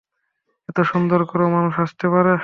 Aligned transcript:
এত 0.69 0.77
সুন্দর 0.91 1.19
করেও 1.29 1.53
মানুষ 1.55 1.73
হাসতে 1.79 2.05
পারে! 2.13 2.31